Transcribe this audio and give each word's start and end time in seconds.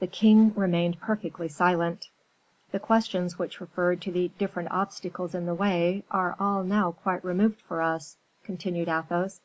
The 0.00 0.06
king 0.06 0.54
remained 0.54 0.98
perfectly 0.98 1.46
silent. 1.46 2.06
"The 2.72 2.80
questions 2.80 3.38
which 3.38 3.60
referred 3.60 4.00
to 4.00 4.10
the 4.10 4.28
different 4.38 4.70
obstacles 4.72 5.34
in 5.34 5.44
the 5.44 5.52
way 5.54 6.04
are 6.10 6.36
all 6.40 6.64
now 6.64 6.92
quite 6.92 7.22
removed 7.22 7.60
for 7.60 7.82
us," 7.82 8.16
continued 8.44 8.88
Athos. 8.88 9.42